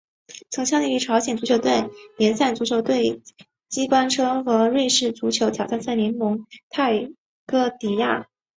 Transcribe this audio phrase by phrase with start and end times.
[0.49, 1.59] 曾经效力朝鲜足球
[2.17, 3.21] 联赛足球队
[3.69, 6.19] 机关车和瑞士足球挑战联赛
[6.75, 8.25] 康戈迪亚。